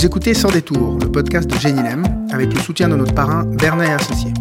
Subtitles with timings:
[0.00, 3.86] Vous écoutez Sans détour, le podcast de Génilem, avec le soutien de notre parrain Bernat
[3.86, 4.32] et Associés.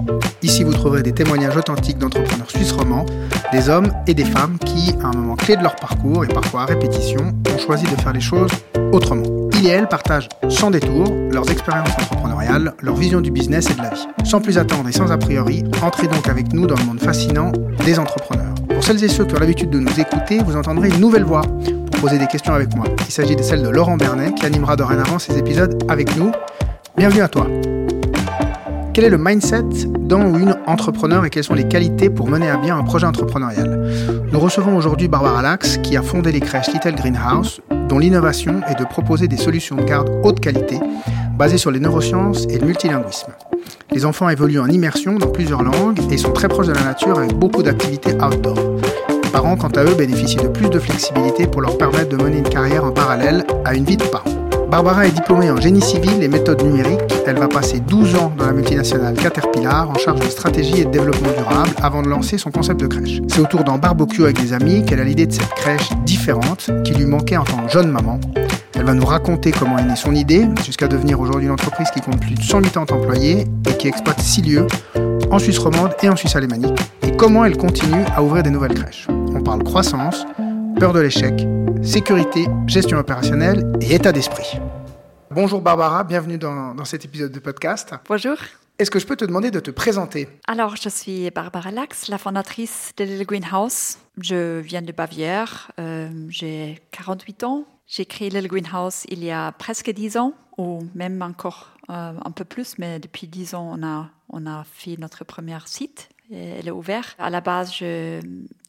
[0.42, 3.06] Ici, vous trouverez des témoignages authentiques d'entrepreneurs suisses romans,
[3.52, 6.62] des hommes et des femmes qui, à un moment clé de leur parcours et parfois
[6.62, 8.52] à répétition, ont choisi de faire les choses
[8.94, 9.50] autrement.
[9.60, 13.82] Ils et elles partagent sans détour leurs expériences entrepreneuriales, leur vision du business et de
[13.82, 14.08] la vie.
[14.24, 17.52] Sans plus attendre et sans a priori, entrez donc avec nous dans le monde fascinant
[17.84, 18.56] des entrepreneurs.
[18.70, 21.42] Pour celles et ceux qui ont l'habitude de nous écouter, vous entendrez une nouvelle voix
[22.00, 22.86] poser des questions avec moi.
[23.08, 26.32] Il s'agit de celle de Laurent Bernet qui animera dorénavant ces épisodes avec nous.
[26.96, 27.46] Bienvenue à toi.
[28.94, 29.64] Quel est le mindset
[30.00, 33.06] dans ou une entrepreneur et quelles sont les qualités pour mener à bien un projet
[33.06, 33.92] entrepreneurial?
[34.32, 38.80] Nous recevons aujourd'hui Barbara Lax qui a fondé les crèches Little Greenhouse dont l'innovation est
[38.80, 40.80] de proposer des solutions de garde haute qualité
[41.38, 43.34] basées sur les neurosciences et le multilinguisme.
[43.92, 47.18] Les enfants évoluent en immersion dans plusieurs langues et sont très proches de la nature
[47.18, 48.58] avec beaucoup d'activités outdoor.
[49.30, 52.40] Les parents, quant à eux, bénéficient de plus de flexibilité pour leur permettre de mener
[52.40, 54.32] une carrière en parallèle à une vie de parent.
[54.72, 57.00] Barbara est diplômée en génie civil et méthodes numériques.
[57.28, 60.90] Elle va passer 12 ans dans la multinationale Caterpillar en charge de stratégie et de
[60.90, 63.22] développement durable avant de lancer son concept de crèche.
[63.28, 66.96] C'est autour d'un barbecue avec des amis qu'elle a l'idée de cette crèche différente qui
[66.96, 68.20] lui manquait en tant que jeune maman.
[68.74, 72.02] Elle va nous raconter comment est née son idée jusqu'à devenir aujourd'hui une entreprise qui
[72.02, 74.68] compte plus de 180 employés et qui exploite 6 lieux
[75.30, 78.74] en Suisse romande et en Suisse alémanique et comment elle continue à ouvrir des nouvelles
[78.74, 79.06] crèches.
[79.50, 80.28] Parle croissance,
[80.80, 81.34] peur de l'échec,
[81.82, 84.60] sécurité, gestion opérationnelle et état d'esprit.
[85.32, 87.96] Bonjour Barbara, bienvenue dans, dans, cet épisode de podcast.
[88.08, 88.36] Bonjour.
[88.78, 90.30] Est-ce que je peux te demander de te présenter?
[90.46, 93.98] Alors, je suis Barbara Lax, la fondatrice de Little Greenhouse.
[94.22, 97.66] Je viens de Bavière, euh, j'ai 48 ans.
[97.88, 102.32] J'ai créé Little Greenhouse il y a presque 10 ans, ou même encore euh, un
[102.32, 106.68] peu plus, mais depuis 10 ans, on a, on a fait notre premier site elle
[106.68, 107.16] est ouverte.
[107.18, 108.22] À la base, je,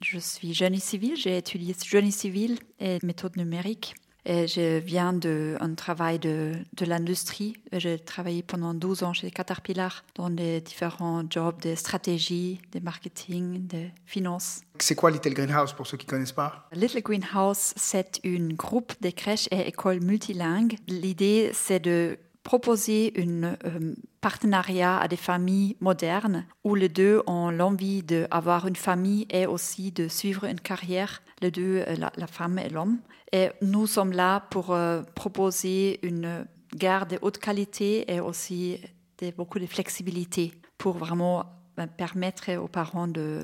[0.02, 1.16] je suis génie civil.
[1.16, 3.94] J'ai étudié génie civil et méthode numérique.
[4.26, 7.54] Et je viens d'un travail de, de l'industrie.
[7.72, 13.66] J'ai travaillé pendant 12 ans chez Caterpillar dans des différents jobs de stratégie, de marketing,
[13.66, 14.60] de finance.
[14.78, 16.68] C'est quoi Little Greenhouse pour ceux qui ne connaissent pas?
[16.72, 20.76] Little Greenhouse, c'est un groupe de crèches et écoles multilingues.
[20.86, 27.50] L'idée, c'est de proposer un euh, partenariat à des familles modernes où les deux ont
[27.50, 32.58] l'envie d'avoir une famille et aussi de suivre une carrière, les deux, euh, la, femme
[32.58, 32.98] et l'homme.
[33.32, 38.80] Et nous sommes là pour euh, proposer une garde de haute qualité et aussi
[39.18, 41.44] de, beaucoup de flexibilité pour vraiment
[41.76, 43.42] ben, permettre aux parents de,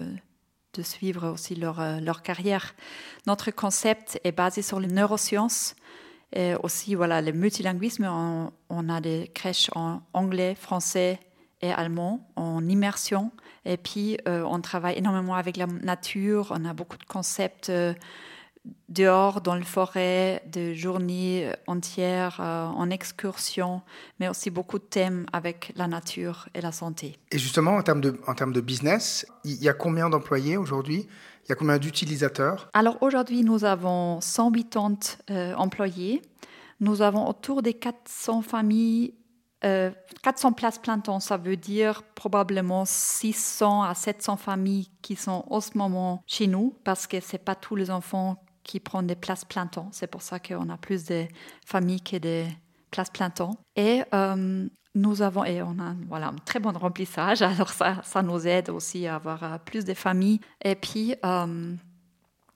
[0.83, 2.75] suivre aussi leur carrière.
[3.27, 5.75] Notre concept est basé sur les neurosciences
[6.33, 11.21] et aussi, voilà, le multilinguisme, on, a des crèches en anglais, français
[11.63, 13.31] et allemand en immersion.
[13.65, 16.53] Et puis, euh, on travaille énormément avec la nature.
[16.55, 17.95] On a beaucoup de concepts euh,
[18.89, 23.83] dehors, dans la forêt, de journées entières euh, en excursion,
[24.19, 27.17] mais aussi beaucoup de thèmes avec la nature et la santé.
[27.31, 31.09] Et justement, en termes de business, il y a combien d'employés aujourd'hui?
[31.47, 32.69] Il y a combien d'utilisateurs?
[32.73, 34.97] Alors aujourd'hui, nous avons 180
[35.31, 36.23] euh, employés.
[36.81, 39.15] Nous avons autour des 400 familles,
[39.63, 41.21] 400 euh, places plein temps.
[41.21, 46.77] Ça veut dire probablement 600 à 700 familles qui sont en ce moment chez nous
[46.83, 49.89] parce que ce pas tous les enfants qui prennent des places plein temps.
[49.93, 51.27] C'est pour ça qu'on a plus de
[51.65, 52.47] familles que des
[52.91, 53.57] places plein temps.
[53.77, 58.23] Et euh, nous avons, et on a voilà, un très bon remplissage, alors ça, ça
[58.23, 60.41] nous aide aussi à avoir euh, plus de familles.
[60.63, 61.75] Et puis, euh,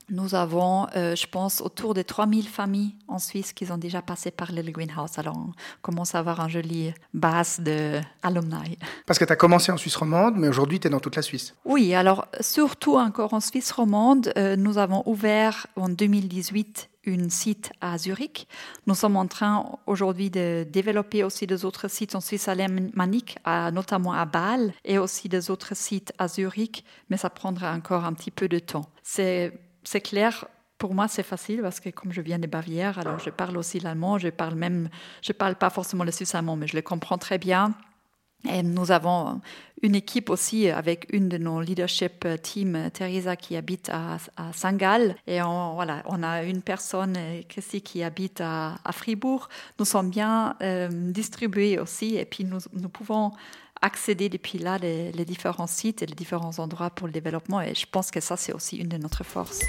[0.09, 4.33] nous avons, euh, je pense, autour de 3000 familles en Suisse qui ont déjà passé
[4.33, 5.19] par le Greenhouse.
[5.19, 5.53] Alors, on
[5.83, 8.77] commence à avoir un joli base d'alumni.
[9.07, 11.23] Parce que tu as commencé en Suisse romande, mais aujourd'hui, tu es dans toute la
[11.23, 11.55] Suisse.
[11.65, 17.97] Oui, alors, surtout encore en Suisse romande, nous avons ouvert en 2018 un site à
[17.99, 18.47] Zurich.
[18.87, 23.39] Nous sommes en train aujourd'hui de développer aussi des autres sites en Suisse alémanique,
[23.73, 28.13] notamment à Bâle, et aussi des autres sites à Zurich, mais ça prendra encore un
[28.13, 28.87] petit peu de temps.
[29.03, 29.53] C'est
[30.03, 30.47] clair,
[30.79, 33.81] pour moi, c'est facile parce que comme je viens de Bavière, alors je parle aussi
[33.81, 34.89] l'allemand, je parle même,
[35.23, 37.75] je parle pas forcément le suisse allemand, mais je le comprends très bien.
[38.45, 39.41] Nous avons
[39.83, 44.19] une équipe aussi avec une de nos leadership team, Teresa, qui habite à,
[44.53, 45.17] Saint-Gall.
[45.27, 47.17] Et on, voilà, on a une personne,
[47.49, 49.49] Christy, qui habite à, Fribourg.
[49.79, 52.17] Nous sommes bien euh, distribués aussi.
[52.17, 53.33] Et puis, nous, nous pouvons
[53.83, 57.63] accéder depuis là les, les différents sites et les différents endroits pour le développement.
[57.63, 59.63] Et je pense que ça, c'est aussi une de notre forces.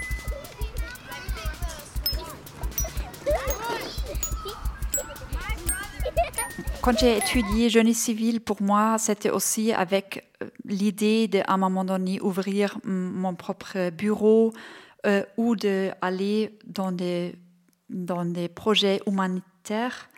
[6.82, 11.86] Quand j'ai étudié génie civil, pour moi, c'était aussi avec euh, l'idée d'à un moment
[11.86, 14.52] donné ouvrir mon propre bureau
[15.06, 17.36] euh, ou d'aller dans des,
[17.90, 20.10] dans des projets humanitaires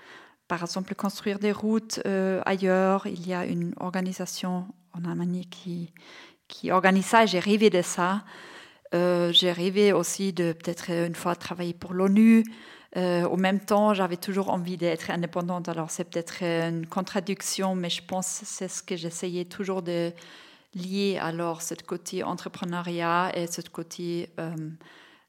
[0.47, 3.07] par exemple, construire des routes euh, ailleurs.
[3.07, 5.91] Il y a une organisation en Allemagne qui,
[6.47, 8.23] qui organise ça et j'ai rêvé de ça.
[8.93, 12.43] Euh, j'ai rêvé aussi de peut-être une fois travailler pour l'ONU.
[12.95, 15.67] Euh, au même temps, j'avais toujours envie d'être indépendante.
[15.69, 20.11] Alors c'est peut-être une contradiction, mais je pense que c'est ce que j'essayais toujours de
[20.75, 21.17] lier.
[21.19, 24.29] Alors ce côté entrepreneuriat et ce côté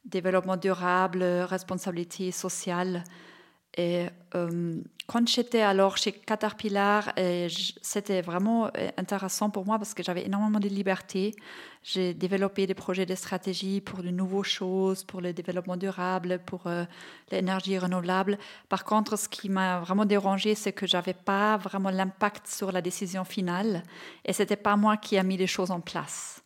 [0.04, 3.04] développement durable, responsabilité sociale.
[3.76, 7.12] Et euh, quand j'étais alors chez Caterpillar,
[7.82, 11.34] c'était vraiment euh, intéressant pour moi parce que j'avais énormément de liberté.
[11.82, 16.66] J'ai développé des projets de stratégie pour de nouvelles choses, pour le développement durable, pour
[16.66, 16.84] euh,
[17.30, 18.38] l'énergie renouvelable.
[18.70, 22.80] Par contre, ce qui m'a vraiment dérangé, c'est que j'avais pas vraiment l'impact sur la
[22.80, 23.82] décision finale
[24.24, 26.42] et c'était pas moi qui a mis les choses en place.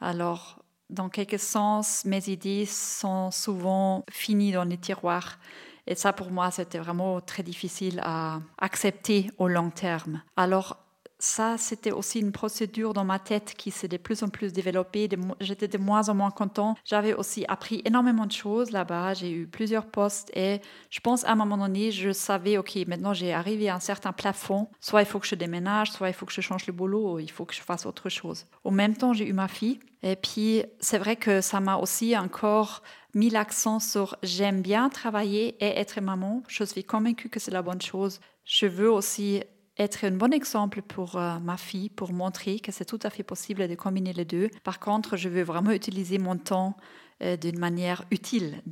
[0.00, 5.38] Alors, dans quelque sens, mes idées sont souvent finies dans les tiroirs.
[5.88, 10.20] Et ça, pour moi, c'était vraiment très difficile à accepter au long terme.
[10.36, 10.76] Alors,
[11.18, 15.08] ça, c'était aussi une procédure dans ma tête qui s'est de plus en plus développée.
[15.40, 16.76] J'étais de moins en moins content.
[16.84, 19.14] J'avais aussi appris énormément de choses là-bas.
[19.14, 23.14] J'ai eu plusieurs postes et je pense à un moment donné, je savais, OK, maintenant
[23.14, 24.68] j'ai arrivé à un certain plafond.
[24.78, 27.18] Soit il faut que je déménage, soit il faut que je change le boulot, ou
[27.18, 28.44] il faut que je fasse autre chose.
[28.62, 29.80] Au même temps, j'ai eu ma fille.
[30.02, 32.82] Et puis, c'est vrai que ça m'a aussi encore
[33.14, 36.42] mis l'accent sur j'aime bien travailler et être maman.
[36.48, 38.20] Je suis convaincue que c'est la bonne chose.
[38.44, 39.42] Je veux aussi
[39.78, 43.22] être un bon exemple pour euh, ma fille, pour montrer que c'est tout à fait
[43.22, 44.50] possible de combiner les deux.
[44.64, 46.76] Par contre, je veux vraiment utiliser mon temps
[47.22, 48.62] euh, d'une manière utile,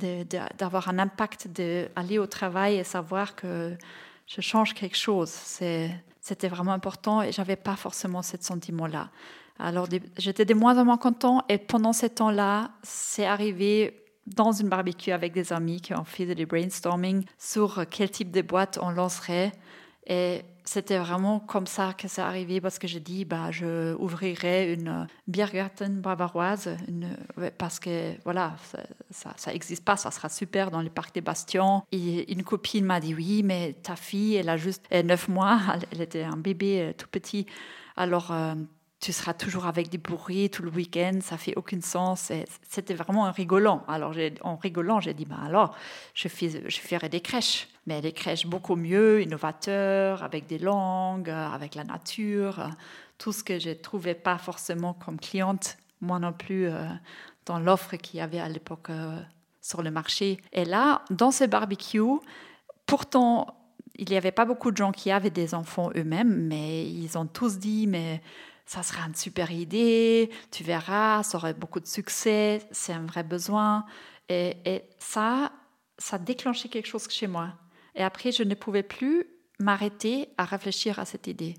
[0.57, 3.75] d'avoir un impact, d'aller au travail et savoir que
[4.25, 5.29] je change quelque chose.
[5.29, 9.09] C'était vraiment important et j'avais pas forcément ce sentiment-là.
[9.59, 9.87] Alors
[10.17, 15.11] j'étais de moins en moins content et pendant ce temps-là, c'est arrivé dans une barbecue
[15.11, 19.51] avec des amis qui ont fait des brainstorming sur quel type de boîte on lancerait.
[20.05, 24.73] Et c'était vraiment comme ça que c'est arrivé parce que j'ai dit, bah, je ouvrirai
[24.73, 26.77] une Biergarten bavaroise
[27.57, 28.55] parce que voilà,
[29.09, 31.83] ça, ça existe pas, ça sera super dans les parcs des Bastions.
[31.91, 35.59] Et une copine m'a dit, oui, mais ta fille, elle a juste neuf mois,
[35.91, 37.45] elle était un bébé euh, tout petit.
[37.95, 38.55] Alors, euh,
[38.99, 42.31] tu seras toujours avec des bourriers tout le week-end, ça fait aucun sens.
[42.67, 43.83] C'était vraiment un rigolant.
[43.87, 45.75] Alors, en rigolant, j'ai dit, ben alors,
[46.15, 51.75] je, je ferai des crèches, mais des crèches beaucoup mieux, innovateurs, avec des langues, avec
[51.75, 52.69] la nature,
[53.19, 56.87] tout ce que je ne trouvais pas forcément comme cliente, moi non plus, euh,
[57.45, 59.19] dans l'offre qu'il y avait à l'époque euh,
[59.61, 60.39] sur le marché.
[60.53, 62.19] Et là, dans ce barbecue,
[62.87, 63.57] pourtant,
[63.95, 67.25] il n'y avait pas beaucoup de gens qui avaient des enfants eux-mêmes, mais ils ont
[67.25, 68.21] tous dit, mais
[68.67, 73.23] ça sera une super idée, tu verras, ça aurait beaucoup de succès, c'est un vrai
[73.23, 73.85] besoin.
[74.29, 75.53] Et, ça,
[75.97, 77.53] ça a déclenché quelque chose chez moi.
[77.95, 79.25] Et après, je ne pouvais plus
[79.59, 81.55] m'arrêter à réfléchir à cette idée.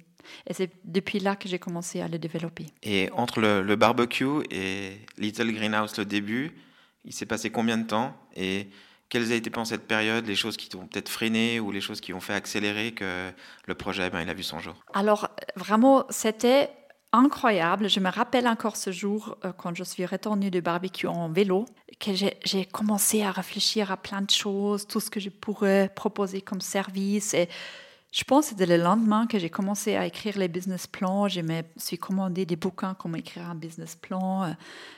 [0.46, 2.66] Et c'est depuis là que j'ai commencé à le développer.
[2.82, 6.52] Et entre le, le barbecue et Little Greenhouse, le début,
[7.04, 8.14] il s'est passé combien de temps?
[8.36, 8.68] Et
[9.08, 12.02] quelles ont été pendant cette période les choses qui t'ont peut-être freiné ou les choses
[12.02, 13.30] qui ont fait accélérer que
[13.66, 14.74] le projet, ben, il a vu son jour?
[14.92, 16.68] Alors, vraiment, c'était
[17.12, 17.88] incroyable.
[17.88, 21.66] Je me rappelle encore ce jour, euh, quand je suis retournée du barbecue en vélo,
[22.00, 26.40] que j'ai commencé à réfléchir à plein de choses, tout ce que je pourrais proposer
[26.40, 27.34] comme service.
[27.34, 27.48] Et
[28.10, 31.28] je pense que c'était le lendemain que j'ai commencé à écrire les business plans.
[31.28, 34.44] Je me suis commandé des bouquins, comment écrire un business plan.
[34.44, 34.52] Euh,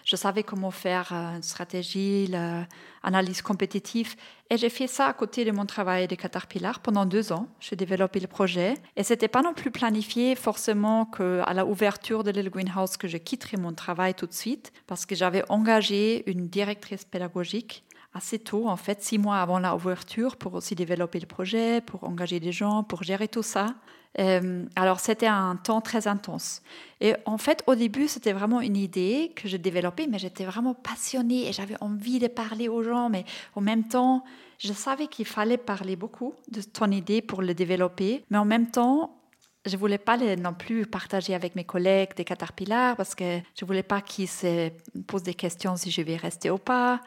[0.04, 4.14] je savais comment faire euh, une stratégie, l'analyse compétitive.
[4.48, 7.48] Et j'ai fait ça à côté de mon travail de Caterpillar pendant deux ans.
[7.58, 8.74] J'ai développé le projet.
[8.94, 13.16] Et c'était pas non plus planifié forcément qu'à la ouverture de Little Greenhouse que je
[13.16, 17.82] quitterais mon travail tout de suite parce que j'avais engagé une directrice pédagogique
[18.14, 22.04] assez tôt, en fait, six mois avant la ouverture, pour aussi développer le projet, pour
[22.04, 23.74] engager des gens, pour gérer tout ça.
[24.18, 26.62] Euh, alors, c'était un temps très intense.
[27.00, 30.74] Et en fait, au début, c'était vraiment une idée que je développais, mais j'étais vraiment
[30.74, 33.24] passionnée et j'avais envie de parler aux gens, mais
[33.54, 34.24] en même temps,
[34.58, 38.70] je savais qu'il fallait parler beaucoup de ton idée pour le développer, mais en même
[38.70, 39.19] temps,
[39.66, 43.82] je voulais pas non plus partager avec mes collègues des Caterpillar parce que je voulais
[43.82, 44.70] pas qu'ils se
[45.06, 47.00] posent des questions si je vais rester ou pas.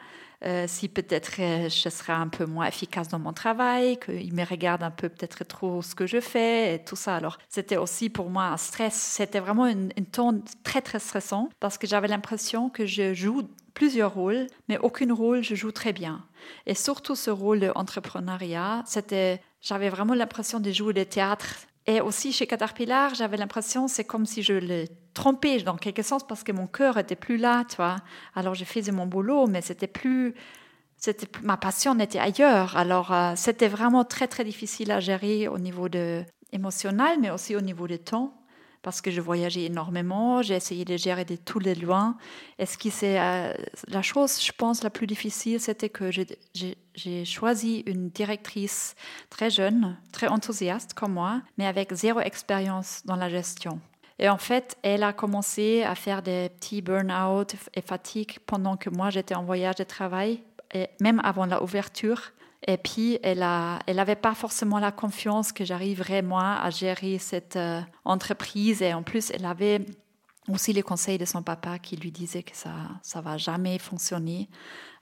[0.44, 4.44] Euh, si peut-être euh, je serai un peu moins efficace dans mon travail, qu'ils me
[4.44, 7.16] regardent un peu peut-être trop ce que je fais et tout ça.
[7.16, 8.94] Alors c'était aussi pour moi un stress.
[8.94, 14.14] C'était vraiment une, une très très stressant parce que j'avais l'impression que je joue plusieurs
[14.14, 16.24] rôles, mais aucun rôle je joue très bien.
[16.66, 22.32] Et surtout ce rôle d'entrepreneuriat, c'était, j'avais vraiment l'impression de jouer le théâtre et aussi
[22.32, 26.52] chez Caterpillar, j'avais l'impression, c'est comme si je le trompais dans quelque sens parce que
[26.52, 27.96] mon cœur était plus là, tu vois.
[28.34, 30.34] Alors j'ai fait mon boulot, mais c'était plus,
[30.96, 32.76] c'était ma passion était ailleurs.
[32.76, 37.54] Alors euh, c'était vraiment très très difficile à gérer au niveau de émotionnel, mais aussi
[37.54, 38.43] au niveau du temps
[38.84, 42.16] parce que je voyageais énormément, j'ai essayé de gérer de tous les loin.
[42.58, 43.52] Et ce qui c'est euh,
[43.88, 48.94] la chose, je pense, la plus difficile, c'était que j'ai choisi une directrice
[49.30, 53.80] très jeune, très enthousiaste comme moi, mais avec zéro expérience dans la gestion.
[54.18, 58.90] Et en fait, elle a commencé à faire des petits burn-out et fatigue pendant que
[58.90, 60.42] moi j'étais en voyage de travail,
[60.74, 62.32] et même avant la ouverture.
[62.66, 67.56] Et puis, elle n'avait elle pas forcément la confiance que j'arriverais, moi, à gérer cette
[67.56, 68.80] euh, entreprise.
[68.80, 69.84] Et en plus, elle avait
[70.48, 74.48] aussi les conseils de son papa qui lui disait que ça ça va jamais fonctionner.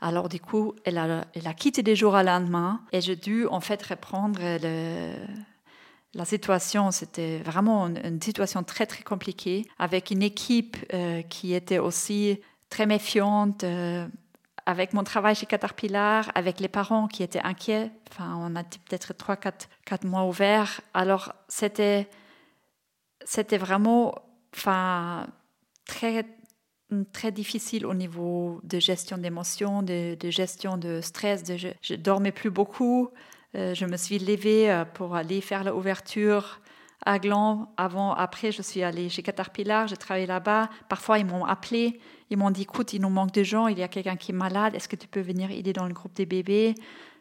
[0.01, 3.47] Alors du coup, elle a, elle a quitté des jours à lendemain et j'ai dû
[3.47, 4.41] en fait reprendre
[6.15, 6.91] la situation.
[6.91, 12.87] C'était vraiment une, situation très très compliquée avec une équipe euh, qui était aussi très
[12.87, 13.65] méfiante.
[13.65, 14.07] Euh,
[14.67, 19.13] avec mon travail chez Caterpillar, avec les parents qui étaient inquiets, enfin, on a peut-être
[19.13, 20.81] 3 quatre, quatre mois ouverts.
[20.95, 22.09] Alors, c'était,
[23.25, 24.15] c'était vraiment
[24.55, 25.27] enfin,
[25.87, 26.25] très,
[27.13, 31.43] très difficile au niveau de gestion d'émotions, de, gestion de stress.
[31.57, 33.11] Je, ne dormais plus beaucoup.
[33.55, 36.61] Euh, je me suis levée euh, pour aller faire l'ouverture
[37.05, 37.73] à Gland.
[37.77, 40.69] Avant, après, je suis allée chez Caterpillar, j'ai travaillé là-bas.
[40.89, 42.01] Parfois, ils m'ont appelé
[42.33, 44.35] ils m'ont dit, écoute, il nous manque de gens, il y a quelqu'un qui est
[44.35, 46.75] malade, est-ce que tu peux venir aider dans le groupe des bébés?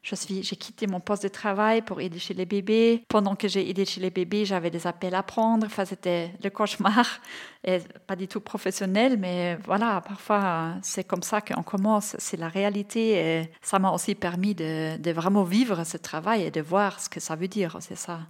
[0.03, 3.03] Je suis, j'ai quitté mon poste de travail pour aider chez les bébés.
[3.09, 5.65] Pendant que j'ai aidé chez les bébés, j'avais des appels à prendre.
[5.65, 7.05] Enfin, c'était le cauchemar.
[7.65, 12.15] Et pas du tout professionnel, mais voilà, parfois, c'est comme ça qu'on commence.
[12.17, 13.11] C'est la réalité.
[13.11, 17.09] Et ça m'a aussi permis de, de, vraiment vivre ce travail et de voir ce
[17.09, 17.77] que ça veut dire.
[17.81, 18.21] C'est ça.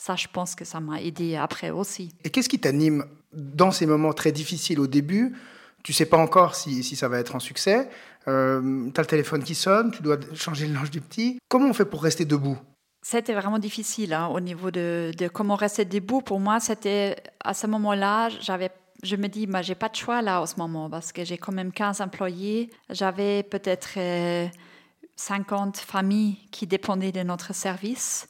[0.00, 2.14] Ça, je pense que ça m'a aidé après aussi.
[2.24, 3.04] Et qu'est-ce qui t'anime
[3.34, 5.36] dans ces moments très difficiles au début?
[5.82, 7.86] Tu sais pas encore si, si ça va être un succès.
[8.26, 11.38] Euh, tu as le téléphone qui sonne, tu dois changer le linge du petit.
[11.50, 12.56] Comment on fait pour rester debout?
[13.02, 16.22] C'était vraiment difficile hein, au niveau de, de, comment rester debout.
[16.22, 18.70] Pour moi, c'était à ce moment-là, j'avais
[19.02, 21.36] je me dis, bah, j'ai pas de choix là en ce moment parce que j'ai
[21.36, 22.70] quand même 15 employés.
[22.88, 23.98] J'avais peut-être
[25.16, 28.26] 50 euh, familles qui dépendaient de notre service.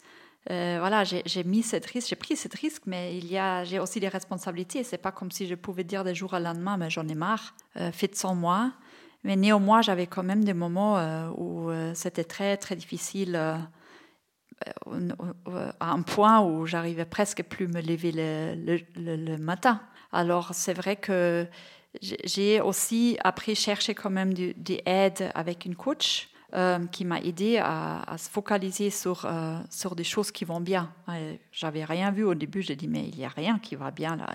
[0.49, 3.79] Euh, voilà, j'ai mis cette risque, j'ai pris cette risque, mais il y a, j'ai
[3.79, 4.83] aussi des responsabilités.
[4.85, 7.55] C'est pas comme si je pouvais dire des jours au lendemain, mais j'en ai marre,
[7.77, 8.73] euh, faites sans moi.
[9.23, 13.69] Mais néanmoins, j'avais quand même des moments euh, où euh, c'était très très difficile, à
[15.81, 19.81] un point où j'arrivais presque plus me lever le, le, matin.
[20.13, 21.47] Alors c'est vrai que
[22.03, 26.29] j'ai aussi après cherché quand même des aides avec une coach
[26.93, 30.93] qui m'a aidé à, se focaliser sur, euh, sur des choses qui vont bien.
[31.53, 34.17] J'avais rien vu au début, j'ai dit, mais il n'y a rien qui va bien
[34.17, 34.35] là.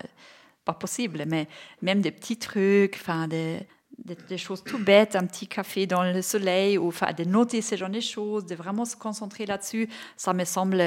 [0.64, 1.46] Pas possible, mais
[1.80, 3.60] même des petits trucs, enfin, des,
[3.98, 7.76] des, choses tout bêtes, un petit café dans le soleil, ou enfin, de noter ce
[7.76, 10.82] genre de choses, de vraiment se concentrer là-dessus, ça me semble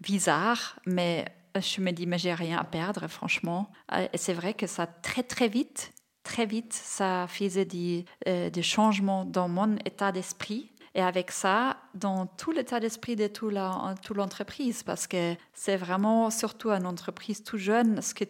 [0.00, 1.24] bizarre, mais
[1.60, 3.70] je me dis, mais j'ai rien à perdre, franchement.
[3.92, 5.92] Euh, et c'est vrai que ça très, très vite,
[6.28, 10.70] très vite, ça faisait des, euh, des changements dans mon état d'esprit.
[10.94, 16.70] Et avec ça, dans tout l'état d'esprit de toute l'entreprise, parce que c'est vraiment, surtout
[16.70, 18.24] une entreprise tout jeune, ce que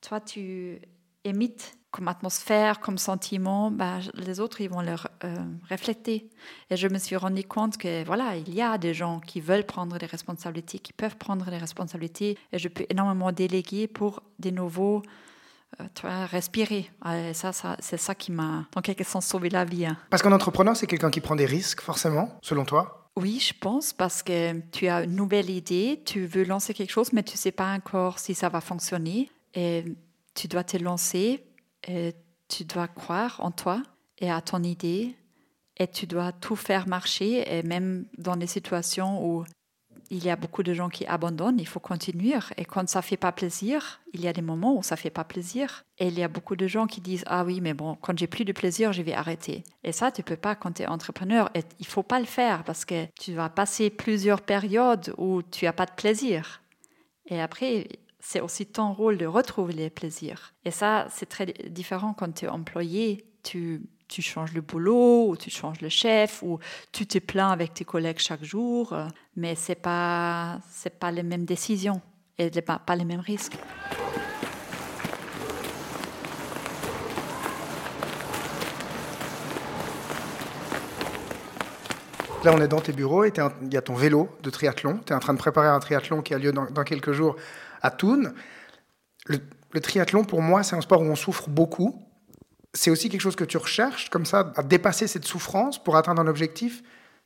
[0.00, 0.80] toi, tu
[1.24, 4.94] émites comme atmosphère, comme sentiment, bah, les autres, ils vont le
[5.24, 5.36] euh,
[5.70, 6.30] refléter.
[6.70, 9.66] Et je me suis rendu compte que, voilà, il y a des gens qui veulent
[9.66, 14.52] prendre des responsabilités, qui peuvent prendre des responsabilités, et je peux énormément déléguer pour des
[14.52, 15.02] nouveaux
[15.94, 16.90] tu vois, respirer.
[17.06, 19.86] Et ça, ça c'est ça qui m'a, en quelque sens, sauvé la vie.
[19.86, 19.96] Hein.
[20.10, 23.10] Parce qu'un entrepreneur, c'est quelqu'un qui prend des risques, forcément, selon toi?
[23.16, 27.12] Oui, je pense, parce que tu as une nouvelle idée, tu veux lancer quelque chose,
[27.12, 29.30] mais tu ne sais pas encore si ça va fonctionner.
[29.54, 29.84] Et
[30.34, 31.44] tu dois te lancer,
[31.86, 32.14] et
[32.48, 33.82] tu dois croire en toi
[34.18, 35.16] et à ton idée,
[35.76, 39.44] et tu dois tout faire marcher, et même dans des situations où
[40.10, 42.34] il y a beaucoup de gens qui abandonnent, il faut continuer.
[42.56, 45.22] Et quand ça fait pas plaisir, il y a des moments où ça fait pas
[45.22, 45.84] plaisir.
[45.98, 48.26] Et il y a beaucoup de gens qui disent ah oui mais bon quand j'ai
[48.26, 49.62] plus de plaisir je vais arrêter.
[49.84, 51.48] Et ça tu peux pas quand tu es entrepreneur.
[51.54, 55.66] Et il faut pas le faire parce que tu vas passer plusieurs périodes où tu
[55.66, 56.60] as pas de plaisir.
[57.26, 57.86] Et après
[58.18, 60.54] c'est aussi ton rôle de retrouver les plaisirs.
[60.64, 63.26] Et ça c'est très différent quand tu es employé.
[63.44, 66.58] Tu tu changes le boulot, ou tu changes le chef, ou
[66.92, 70.58] tu te plains avec tes collègues chaque jour, euh, mais ce n'est pas,
[70.98, 72.02] pas les mêmes décisions
[72.36, 73.56] et pas, pas les mêmes risques.
[82.42, 85.00] Là, on est dans tes bureaux et il y a ton vélo de triathlon.
[85.04, 87.36] Tu es en train de préparer un triathlon qui a lieu dans, quelques jours
[87.82, 88.32] à Thun.
[89.26, 89.38] Le,
[89.72, 92.09] le triathlon, pour moi, c'est un sport où on souffre beaucoup
[92.72, 96.22] C'est aussi quelque chose que tu recherches, comme ça, à dépasser cette souffrance pour atteindre
[96.22, 96.82] un objectif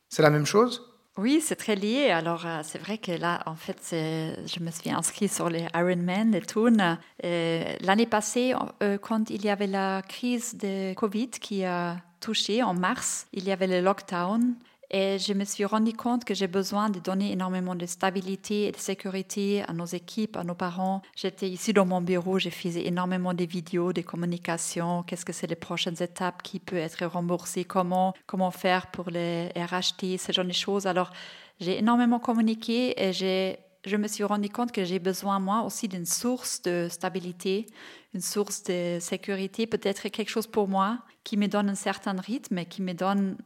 [0.09, 0.91] C'est la même chose?
[1.17, 2.09] Oui, c'est très lié.
[2.09, 6.31] Alors, euh, c'est vrai que là, en fait, je me suis inscrite sur les Ironman,
[6.31, 6.97] les Toons.
[7.23, 12.73] L'année passée, euh, quand il y avait la crise de Covid qui a touché en
[12.73, 14.55] mars, il y avait le lockdown.
[14.91, 18.71] Et je me suis rendu compte que j'ai besoin de donner énormément de stabilité et
[18.71, 21.01] de sécurité à nos équipes, à nos parents.
[21.15, 25.03] J'étais ici dans mon bureau, j'ai fait énormément de vidéos, de communications.
[25.03, 26.43] Qu'est-ce que c'est les prochaines étapes?
[26.43, 30.85] Qui peut être remboursé, comment, comment faire pour les RHT, ce genre de choses.
[30.85, 31.11] Alors,
[31.59, 35.87] j'ai énormément communiqué et j'ai je me suis rendu compte que j'ai besoin, moi aussi,
[35.87, 37.67] d'une source de stabilité,
[38.15, 42.65] une source de sécurité, peut-être quelque chose pour moi qui me donne un certain rythme,
[42.65, 43.37] qui me donne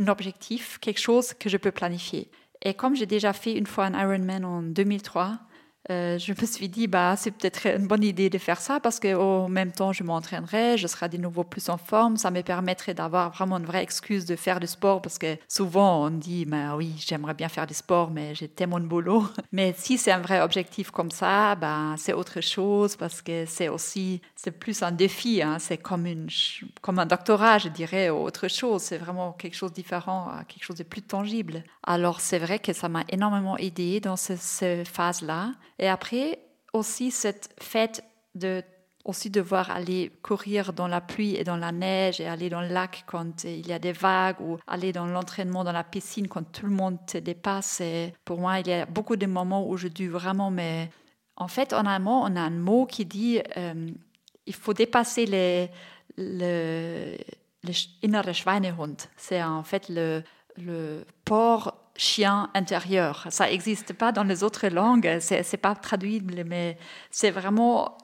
[0.00, 2.30] un objectif, quelque chose que je peux planifier.
[2.62, 5.38] Et comme j'ai déjà fait une fois un Ironman en 2003,
[5.90, 9.00] euh, je me suis dit, bah, c'est peut-être une bonne idée de faire ça parce
[9.00, 12.16] qu'au même temps, je m'entraînerai, je serai de nouveau plus en forme.
[12.16, 16.04] Ça me permettrait d'avoir vraiment une vraie excuse de faire du sport parce que souvent,
[16.04, 19.24] on dit, bah, oui, j'aimerais bien faire du sport, mais j'ai tellement de boulot.
[19.52, 23.68] Mais si c'est un vrai objectif comme ça, bah, c'est autre chose parce que c'est
[23.68, 25.42] aussi, c'est plus un défi.
[25.42, 25.58] Hein.
[25.58, 26.28] C'est comme, une,
[26.82, 28.82] comme un doctorat, je dirais, ou autre chose.
[28.82, 31.64] C'est vraiment quelque chose de différent, quelque chose de plus tangible.
[31.82, 35.52] Alors, c'est vrai que ça m'a énormément aidé dans cette ce phase-là.
[35.80, 36.38] Et après,
[36.72, 38.04] aussi cette fête
[38.36, 38.62] de
[39.06, 42.68] aussi devoir aller courir dans la pluie et dans la neige et aller dans le
[42.68, 46.44] lac quand il y a des vagues ou aller dans l'entraînement dans la piscine quand
[46.52, 47.82] tout le monde te dépasse.
[48.26, 50.90] Pour moi, il y a beaucoup de moments où je dis vraiment, mais
[51.36, 53.90] en fait, en allemand, on a un mot qui dit euh,
[54.44, 55.70] il faut dépasser les,
[56.18, 57.16] le,
[57.64, 57.72] le
[58.02, 59.00] innere Schweinehund.
[59.16, 60.22] C'est en fait le,
[60.58, 63.26] le porc chien intérieur.
[63.28, 66.78] Ça n'existe pas dans les autres langues, c'est pas traduible, mais
[67.10, 67.98] c'est vraiment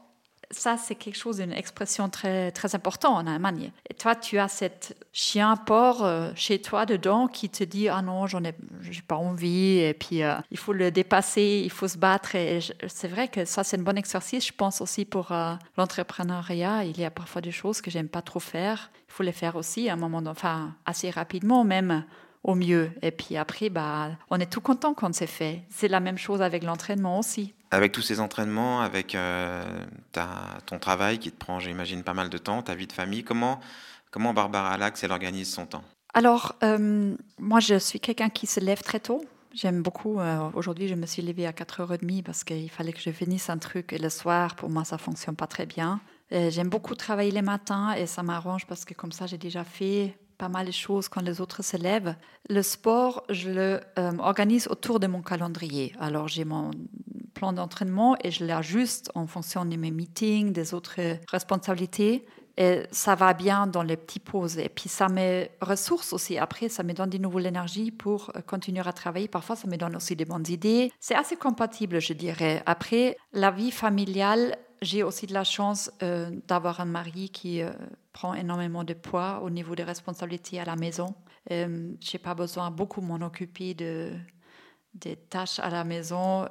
[0.52, 3.72] ça, c'est quelque chose, une expression très, très importante en Allemagne.
[3.90, 8.00] Et toi, tu as cette chien porc euh, chez toi dedans qui te dit Ah
[8.00, 11.88] non, j'en ai, j'ai pas envie, et puis euh, il faut le dépasser, il faut
[11.88, 12.36] se battre.
[12.36, 14.46] Et c'est vrai que ça, c'est un bon exercice.
[14.46, 18.22] Je pense aussi pour euh, l'entrepreneuriat, il y a parfois des choses que j'aime pas
[18.22, 18.90] trop faire.
[19.08, 22.04] Il faut les faire aussi à un moment, enfin, assez rapidement même
[22.42, 22.90] au mieux.
[23.02, 25.62] Et puis après, bah, on est tout content quand c'est fait.
[25.68, 27.54] C'est la même chose avec l'entraînement aussi.
[27.70, 29.64] Avec tous ces entraînements, avec euh,
[30.66, 33.60] ton travail qui te prend, j'imagine, pas mal de temps, ta vie de famille, comment,
[34.10, 35.82] comment Barbara Lax, elle organise son temps?
[36.14, 39.24] Alors, euh, moi, je suis quelqu'un qui se lève très tôt.
[39.52, 40.20] J'aime beaucoup.
[40.20, 43.58] Euh, aujourd'hui, je me suis levée à 4h30 parce qu'il fallait que je finisse un
[43.58, 43.92] truc.
[43.92, 46.00] Et le soir, pour moi, ça fonctionne pas très bien.
[46.30, 50.18] J'aime beaucoup travailler les matins et ça m'arrange parce que comme ça, j'ai déjà fait
[50.38, 52.14] pas mal de choses quand les autres se lèvent.
[52.48, 55.94] Le sport, je le euh, organise autour de mon calendrier.
[55.98, 56.70] Alors j'ai mon
[57.34, 62.24] plan d'entraînement et je l'ajuste en fonction de mes meetings, des autres responsabilités.
[62.58, 64.58] Et ça va bien dans les petites pauses.
[64.58, 66.38] Et puis ça me ressource aussi.
[66.38, 69.28] Après, ça me donne de nouveau l'énergie pour euh, continuer à travailler.
[69.28, 70.90] Parfois, ça me donne aussi des bonnes idées.
[70.98, 72.62] C'est assez compatible, je dirais.
[72.64, 77.72] Après, la vie familiale, j'ai aussi de la chance euh, d'avoir un mari qui euh,
[78.12, 81.14] prend énormément de poids au niveau des responsabilités à la maison.
[81.50, 84.12] Euh, je n'ai pas besoin beaucoup m'en occuper de,
[84.94, 86.46] des tâches à la maison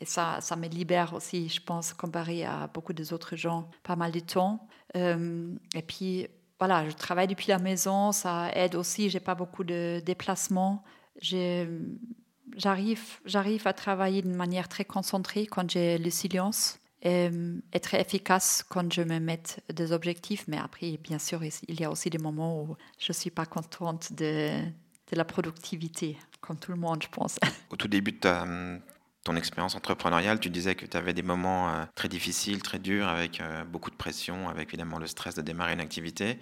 [0.00, 3.96] et ça, ça me libère aussi, je pense, comparé à beaucoup des autres gens, pas
[3.96, 4.68] mal de temps.
[4.94, 10.00] et puis, voilà, je travaille depuis la maison, ça aide aussi, j'ai pas beaucoup de
[10.04, 10.84] déplacements.
[11.20, 18.92] J'arrive, j'arrive à travailler de manière très concentrée quand j'ai le silence être efficace quand
[18.92, 22.62] je me mets des objectifs, mais après, bien sûr, il y a aussi des moments
[22.62, 27.08] où je ne suis pas contente de, de, la productivité, comme tout le monde, je
[27.08, 27.38] pense.
[27.70, 28.80] Au tout début de
[29.24, 33.08] ton expérience entrepreneuriale, tu disais que tu avais des moments euh, très difficiles, très durs,
[33.08, 36.38] avec euh, beaucoup de pression, avec évidemment le stress de démarrer une activité.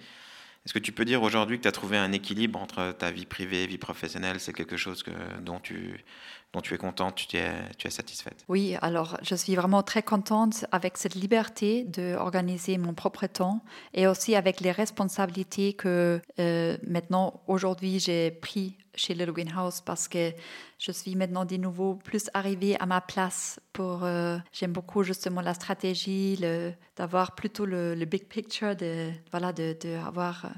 [0.65, 3.25] Est-ce que tu peux dire aujourd'hui que tu as trouvé un équilibre entre ta vie
[3.25, 4.39] privée et vie professionnelle?
[4.39, 5.03] C'est quelque chose
[5.41, 6.03] dont, tu,
[6.71, 8.45] es contente, tu es, tu es satisfaite?
[8.47, 13.63] Oui, alors je suis vraiment très contente avec cette liberté d'organiser mon propre temps
[13.95, 20.07] et aussi avec les responsabilités que euh, maintenant, aujourd'hui, j'ai pris chez Little Greenhouse parce
[20.07, 20.33] que
[20.79, 25.41] je suis maintenant de nouveau plus arrivée à ma place pour euh, j'aime beaucoup justement
[25.41, 26.39] la stratégie
[26.95, 30.51] d'avoir plutôt le, big picture de voilà de, de avoir euh,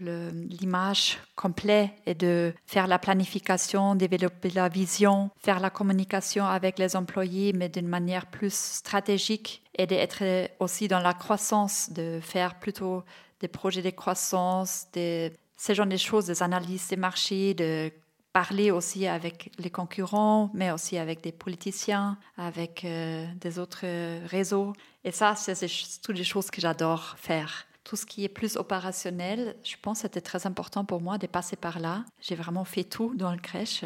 [0.00, 6.96] l'image complète et de faire la planification, développer la vision, faire la communication avec les
[6.96, 10.22] employés, mais d'une manière plus stratégique et d'être
[10.58, 13.04] aussi dans la croissance, de faire plutôt
[13.40, 17.92] des projets de croissance, des ce genre de choses, des analyses des marchés, de
[18.32, 23.84] parler aussi avec les concurrents, mais aussi avec des politiciens, avec euh, des autres
[24.26, 24.72] réseaux.
[25.04, 25.54] Et ça, c'est
[26.02, 27.66] toutes les choses que j'adore faire.
[27.82, 31.26] tout ce qui est plus opérationnel, je pense que c'était très important pour moi de
[31.26, 32.04] passer par là.
[32.20, 33.84] J'ai vraiment fait tout dans le crèche.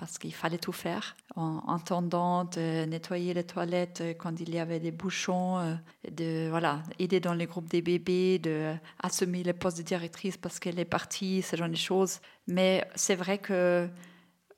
[0.00, 4.58] Euh, parce qu'il fallait tout faire, en entendant de nettoyer les toilettes quand il y
[4.58, 5.74] avait des bouchons, euh,
[6.10, 10.58] de voilà, aider dans les groupes des bébés, de assumer le poste de directrice parce
[10.58, 12.20] qu'elle est partie, ce genre de choses.
[12.46, 13.88] Mais c'est vrai que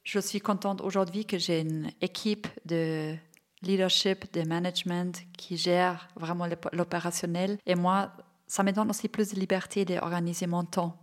[0.04, 3.14] je suis contente aujourd'hui que j'ai une équipe de
[3.62, 7.58] leadership, de management qui gère vraiment l'opérationnel.
[7.66, 8.12] Et moi,
[8.46, 10.98] ça me donne aussi plus de liberté d'organiser mon temps.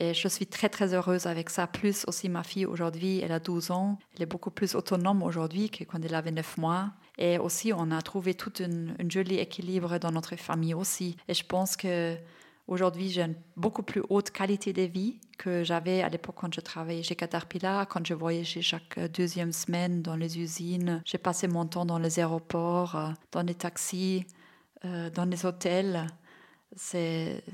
[0.00, 1.66] Et je suis très, très heureuse avec ça.
[1.66, 3.98] Plus aussi ma fille aujourd'hui, elle a 12 ans.
[4.14, 6.90] Elle est beaucoup plus autonome aujourd'hui que quand elle avait 9 mois.
[7.16, 11.16] Et aussi, on a trouvé tout un, joli équilibre dans notre famille aussi.
[11.28, 12.16] Et je pense que
[12.66, 16.60] aujourd'hui, j'ai une beaucoup plus haute qualité de vie que j'avais à l'époque quand je
[16.60, 21.02] travaillais chez Caterpillar, quand je voyageais chaque deuxième semaine dans les usines.
[21.04, 24.26] J'ai passé mon temps dans les aéroports, euh, dans les taxis,
[24.84, 26.08] euh, dans les hôtels.
[26.74, 27.44] C'est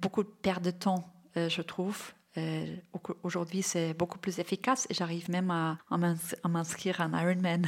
[0.00, 2.12] beaucoup de perte de temps je trouve.
[2.38, 2.76] Euh,
[3.24, 7.66] aujourd'hui, c'est beaucoup plus efficace et j'arrive même à, à m'inscrire en Ironman.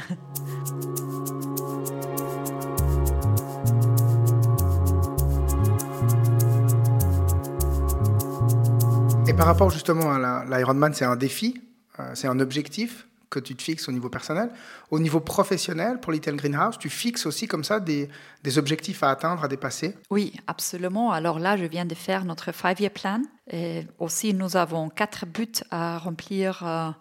[9.27, 11.61] Et par rapport justement à l'Ironman, c'est un défi,
[11.99, 14.49] euh, c'est un objectif que tu te fixes au niveau personnel.
[14.91, 18.09] Au niveau professionnel, pour Little Greenhouse, tu fixes aussi comme ça des,
[18.57, 21.11] objectifs à atteindre, à dépasser Oui, absolument.
[21.11, 23.21] Alors là, je viens de faire notre five-year plan.
[23.51, 26.91] Et aussi, nous avons quatre buts à remplir euh,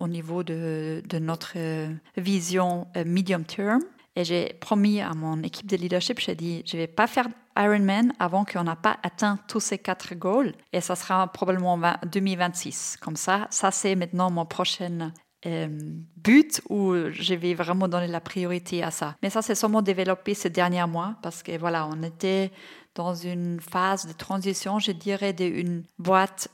[0.00, 3.80] au, niveau de, notre euh, vision euh, medium term.
[4.16, 7.26] Et j'ai promis à mon équipe de leadership, j'ai dit, je ne vais pas faire
[7.56, 10.52] Ironman avant qu'on n'a pas atteint tous ces quatre goals.
[10.72, 12.98] Et ça sera probablement 2026.
[13.00, 15.12] Comme ça, ça c'est maintenant mon prochain
[15.46, 15.68] euh,
[16.16, 19.16] but où je vais vraiment donner la priorité à ça.
[19.22, 22.50] Mais ça, c'est seulement développé ces derniers mois parce que voilà, on était
[22.94, 26.48] dans une phase de transition, je dirais, d'une boîte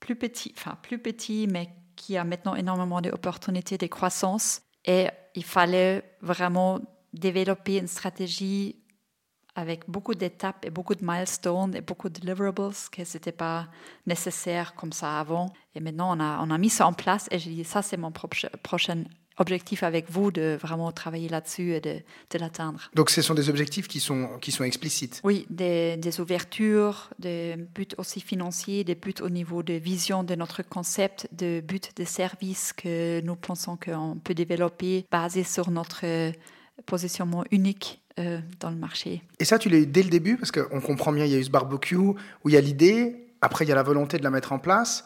[0.00, 4.60] plus petite, enfin plus petite, mais qui a maintenant énormément d'opportunités de croissance.
[4.84, 6.80] Et il fallait vraiment
[7.12, 8.76] développer une stratégie
[9.56, 13.68] avec beaucoup d'étapes et beaucoup de milestones et beaucoup de deliverables, que ce n'était pas
[14.06, 15.52] nécessaire comme ça avant.
[15.74, 17.96] Et maintenant, on a, on a mis ça en place et j'ai dit, ça, c'est
[17.96, 19.04] mon prochain
[19.38, 22.90] objectif avec vous, de vraiment travailler là-dessus et de, de l'atteindre.
[22.94, 27.56] Donc, ce sont des objectifs qui sont, qui sont explicites Oui, des, des ouvertures, des
[27.56, 32.04] buts aussi financiers, des buts au niveau de vision de notre concept, des buts de
[32.04, 36.32] services que nous pensons qu'on peut développer basés sur notre
[36.86, 39.22] positionnement unique euh, dans le marché.
[39.38, 41.38] Et ça, tu l'as eu dès le début Parce qu'on comprend bien, il y a
[41.38, 44.22] eu ce barbecue où il y a l'idée, après il y a la volonté de
[44.22, 45.04] la mettre en place.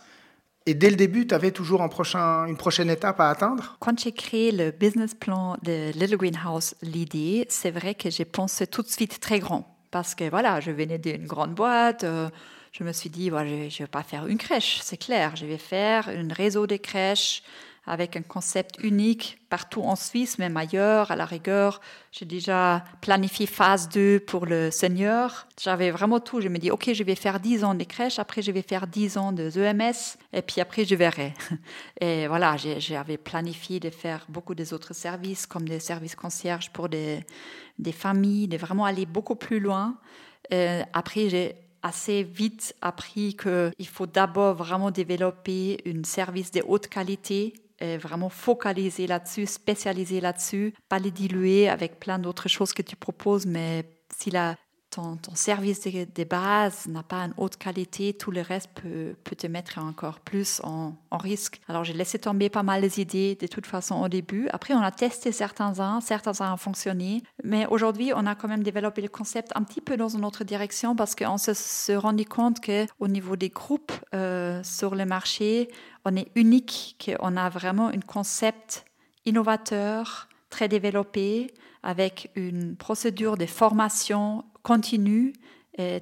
[0.67, 3.77] Et dès le début, tu avais toujours un prochain, une prochaine étape à atteindre?
[3.81, 8.67] Quand j'ai créé le business plan de Little Greenhouse, l'idée, c'est vrai que j'ai pensé
[8.67, 9.77] tout de suite très grand.
[9.91, 12.05] Parce que voilà, je venais d'une grande boîte.
[12.05, 12.29] Euh,
[12.73, 15.35] je me suis dit, je ne vais pas faire une crèche, c'est clair.
[15.35, 17.43] Je vais faire un réseau de crèches
[17.87, 21.81] avec un concept unique partout en Suisse, même ailleurs, à la rigueur.
[22.13, 25.47] J'ai déjà planifié phase 2 pour le senior.
[25.61, 26.41] J'avais vraiment tout.
[26.41, 28.87] Je me dis, OK, je vais faire 10 ans de crèche, après je vais faire
[28.87, 31.35] 10 ans de EMS, et puis après je verrai.
[32.01, 36.89] Et voilà, j'avais planifié de faire beaucoup des autres services, comme des services concierges pour
[36.89, 37.21] des,
[37.79, 39.97] des familles, de vraiment aller beaucoup plus loin.
[40.93, 47.55] Après, j'ai assez vite appris qu'il faut d'abord vraiment développer un service de haute qualité
[47.81, 53.47] vraiment focaliser là-dessus, spécialiser là-dessus, pas les diluer avec plein d'autres choses que tu proposes,
[53.47, 53.85] mais
[54.17, 54.57] si la,
[54.91, 59.47] ton, service de, de base n'a pas une haute qualité, tout le reste peut, te
[59.47, 61.61] mettre encore plus en, risque.
[61.69, 64.49] Alors j'ai laissé tomber pas mal les idées de toute façon au début.
[64.53, 69.03] Après, on a testé certains-uns, certains-uns ont fonctionné, mais aujourd'hui, on a quand même développé
[69.03, 72.59] le concept un petit peu dans une autre direction parce qu'on se, se rendit compte
[72.65, 75.69] qu'au niveau des groupes euh, sur le marché,
[76.05, 78.85] on est unique, qu'on a vraiment un concept
[79.27, 85.33] innovateur, très développé, avec une procédure de formation continue,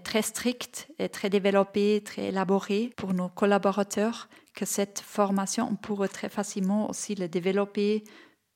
[0.02, 6.08] très stricte et très développée, très élaborée pour nos collaborateurs, que cette formation, on pourrait
[6.08, 8.02] très facilement aussi la développer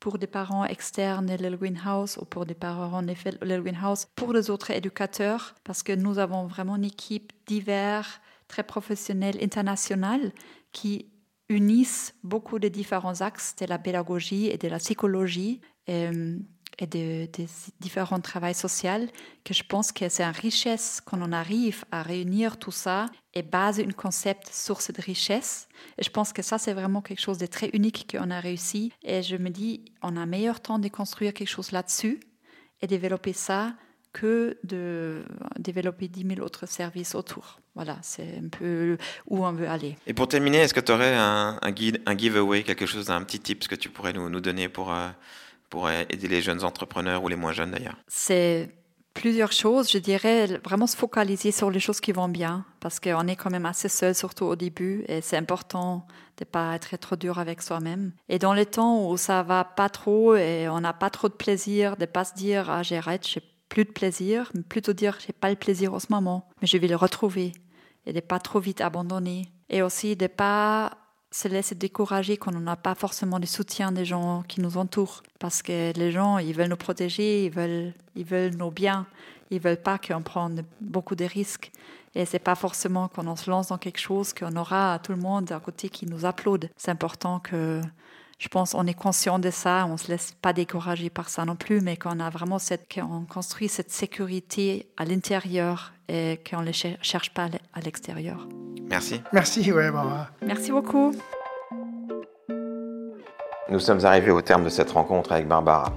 [0.00, 4.32] pour des parents externes de Little Greenhouse ou pour des parents de Little Greenhouse, pour
[4.32, 10.32] les autres éducateurs, parce que nous avons vraiment une équipe diverse, très professionnelle, internationale,
[10.72, 11.06] qui
[11.52, 16.38] unissent beaucoup de différents axes de la pédagogie et de la psychologie et, euh,
[16.78, 17.30] et des
[17.80, 19.06] différents travaux sociaux,
[19.44, 23.42] que je pense que c'est une richesse quand on arrive à réunir tout ça et
[23.42, 25.68] baser un concept sur cette richesse.
[25.98, 28.92] Et je pense que ça, c'est vraiment quelque chose de très unique qu'on a réussi.
[29.02, 32.20] Et je me dis, on a meilleur temps de construire quelque chose là-dessus
[32.80, 33.74] et développer ça
[34.12, 35.24] que de
[35.58, 37.61] développer 10 000 autres services autour.
[37.74, 39.96] Voilà, c'est un peu où on veut aller.
[40.06, 41.72] Et pour terminer, est-ce que tu aurais un, un,
[42.06, 45.08] un, giveaway, quelque chose, un petit tip que tu pourrais nous, nous donner pour, euh,
[45.70, 47.96] pour aider les jeunes entrepreneurs ou les moins jeunes d'ailleurs?
[48.08, 48.68] C'est
[49.14, 49.90] plusieurs choses.
[49.90, 53.50] Je dirais vraiment se focaliser sur les choses qui vont bien parce qu'on est quand
[53.50, 56.06] même assez seul, surtout au début, et c'est important
[56.38, 58.12] de pas être trop dur avec soi-même.
[58.28, 61.34] Et dans les temps où ça va pas trop et on n'a pas trop de
[61.34, 65.32] plaisir, de pas se dire ah j'arrête, j'ai plus de plaisir, mais plutôt dire j'ai
[65.32, 67.54] pas le plaisir en ce moment, mais je vais le retrouver
[68.04, 69.48] et de pas trop vite abandonner.
[69.70, 70.98] Et aussi de pas
[71.30, 75.22] se laisser décourager quand on n'a pas forcément le soutien des gens qui nous entourent.
[75.38, 79.06] Parce que les gens, ils veulent nous protéger, ils veulent, ils veulent nos biens,
[79.50, 81.72] ils veulent pas qu'on prenne beaucoup de risques.
[82.14, 85.18] Et c'est pas forcément quand on se lance dans quelque chose qu'on aura tout le
[85.18, 86.68] monde à côté qui nous applaudit.
[86.76, 87.80] C'est important que,
[88.42, 91.54] je pense, on est conscient de ça, on se laisse pas décourager par ça non
[91.54, 96.66] plus, mais qu'on a vraiment cette, qu'on construit cette sécurité à l'intérieur et qu'on ne
[96.66, 98.48] les cherche pas à l'extérieur.
[98.90, 99.22] Merci.
[99.32, 100.26] Merci, ouais, Barbara.
[100.44, 101.14] Merci beaucoup.
[103.70, 105.92] Nous sommes arrivés au terme de cette rencontre avec Barbara.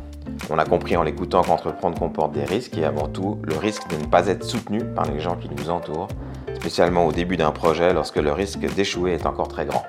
[0.52, 3.96] On a compris en l'écoutant qu'entreprendre comporte des risques et avant tout le risque de
[3.96, 6.10] ne pas être soutenu par les gens qui nous entourent,
[6.54, 9.84] spécialement au début d'un projet lorsque le risque d'échouer est encore très grand.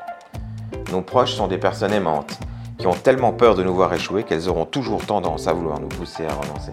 [0.90, 2.38] Nos proches sont des personnes aimantes
[2.78, 5.88] qui ont tellement peur de nous voir échouer qu'elles auront toujours tendance à vouloir nous
[5.88, 6.72] pousser à renoncer.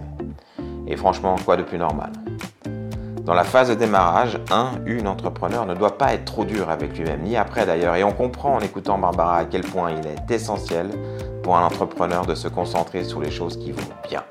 [0.87, 2.11] Et franchement, quoi de plus normal?
[3.23, 6.97] Dans la phase de démarrage, un, une entrepreneur ne doit pas être trop dur avec
[6.97, 10.29] lui-même, ni après d'ailleurs, et on comprend en écoutant Barbara à quel point il est
[10.29, 10.89] essentiel
[11.41, 14.23] pour un entrepreneur de se concentrer sur les choses qui vont bien.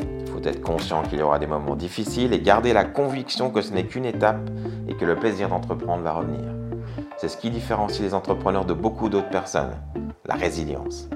[0.00, 3.60] Il faut être conscient qu'il y aura des moments difficiles et garder la conviction que
[3.60, 4.48] ce n'est qu'une étape
[4.88, 6.44] et que le plaisir d'entreprendre va revenir.
[7.18, 9.72] C'est ce qui différencie les entrepreneurs de beaucoup d'autres personnes,
[10.26, 11.08] la résilience.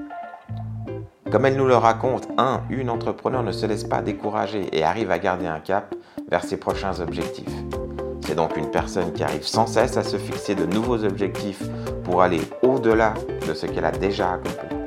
[1.31, 5.11] Comme elle nous le raconte, un, une entrepreneur ne se laisse pas décourager et arrive
[5.11, 5.95] à garder un cap
[6.29, 7.55] vers ses prochains objectifs.
[8.21, 11.63] C'est donc une personne qui arrive sans cesse à se fixer de nouveaux objectifs
[12.03, 13.13] pour aller au-delà
[13.47, 14.77] de ce qu'elle a déjà accompli.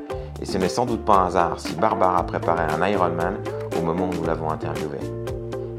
[0.40, 3.36] Et ce n'est sans doute pas un hasard si Barbara préparait un Ironman
[3.78, 4.98] au moment où nous l'avons interviewée.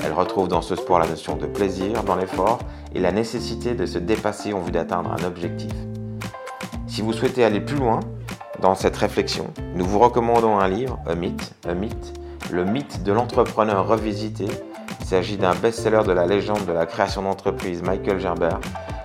[0.03, 2.59] Elle retrouve dans ce sport la notion de plaisir dans l'effort
[2.93, 5.71] et la nécessité de se dépasser en vue d'atteindre un objectif.
[6.87, 7.99] Si vous souhaitez aller plus loin
[8.65, 12.19] dans cette réflexion, nous vous recommandons un livre, A Myth, A Myth,
[12.51, 14.45] le mythe de l'entrepreneur revisité.
[15.01, 18.57] Il s'agit d'un best-seller de la légende de la création d'entreprise Michael Gerber,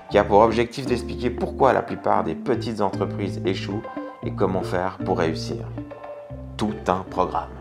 [0.09, 3.83] qui a pour objectif d'expliquer pourquoi la plupart des petites entreprises échouent
[4.25, 5.67] et comment faire pour réussir.
[6.57, 7.60] Tout un programme.